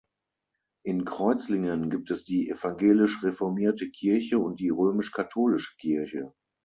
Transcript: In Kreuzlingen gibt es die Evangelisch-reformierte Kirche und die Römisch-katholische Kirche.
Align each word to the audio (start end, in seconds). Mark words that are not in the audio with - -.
In 0.83 1.05
Kreuzlingen 1.05 1.91
gibt 1.91 2.09
es 2.09 2.23
die 2.23 2.49
Evangelisch-reformierte 2.49 3.91
Kirche 3.91 4.39
und 4.39 4.59
die 4.59 4.69
Römisch-katholische 4.71 5.75
Kirche. 5.77 6.33